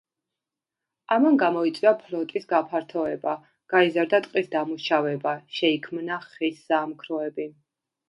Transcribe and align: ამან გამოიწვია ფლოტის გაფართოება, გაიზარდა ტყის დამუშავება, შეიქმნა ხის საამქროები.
ამან 1.15 1.37
გამოიწვია 1.43 1.91
ფლოტის 2.05 2.49
გაფართოება, 2.55 3.35
გაიზარდა 3.77 4.23
ტყის 4.27 4.53
დამუშავება, 4.59 5.37
შეიქმნა 5.61 6.23
ხის 6.29 6.69
საამქროები. 6.69 7.53